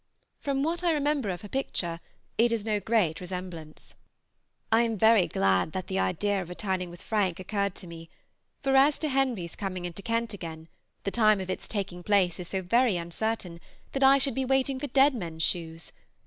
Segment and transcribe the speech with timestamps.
[0.39, 1.99] From what I remember of her picture,
[2.35, 3.93] it is no great resemblance.
[4.71, 8.09] I am very glad that the idea of returning with Frank occurred to me;
[8.63, 10.69] for as to Henry's coming into Kent again,
[11.03, 13.59] the time of its taking place is so very uncertain
[13.91, 15.91] that I should be waiting for dead men's shoes.